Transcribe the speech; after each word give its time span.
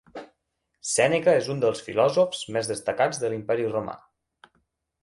Sèneca 0.91 1.35
és 1.41 1.49
un 1.55 1.61
dels 1.65 1.83
filòsofs 1.91 2.43
més 2.57 2.71
destacats 2.73 3.23
de 3.27 3.33
l'Imperi 3.35 3.71
romà. 3.79 3.97